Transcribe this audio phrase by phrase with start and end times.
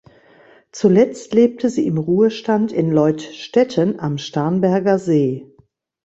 [0.71, 5.45] Zuletzt lebte sie im Ruhestand in Leutstetten am Starnberger See.